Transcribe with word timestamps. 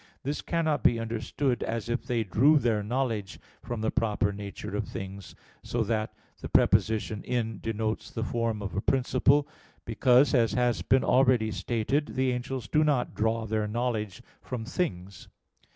This 0.23 0.41
cannot 0.41 0.81
be 0.83 0.99
understood 0.99 1.61
as 1.61 1.87
if 1.87 2.07
they 2.07 2.23
drew 2.23 2.57
their 2.57 2.81
knowledge 2.81 3.39
from 3.61 3.81
the 3.81 3.91
proper 3.91 4.33
nature 4.33 4.75
of 4.75 4.87
things, 4.87 5.35
so 5.61 5.83
that 5.83 6.11
the 6.41 6.49
preposition 6.49 7.21
"in" 7.23 7.59
denotes 7.61 8.09
the 8.09 8.23
form 8.23 8.63
of 8.63 8.75
a 8.75 8.81
principle; 8.81 9.47
because, 9.85 10.33
as 10.33 10.53
has 10.53 10.81
been 10.81 11.03
already 11.03 11.51
stated 11.51 12.07
(Q. 12.07 12.13
55, 12.13 12.13
A. 12.13 12.13
2), 12.15 12.15
the 12.15 12.31
angels 12.31 12.67
do 12.67 12.83
not 12.83 13.13
draw 13.13 13.45
their 13.45 13.67
knowledge 13.67 14.23
from 14.41 14.65
things. 14.65 15.27